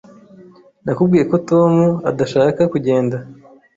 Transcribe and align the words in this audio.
Nakubwiye 0.83 1.23
ko 1.31 1.35
Tom 1.49 1.71
adashaka 2.09 2.61
kugenda. 2.73 3.17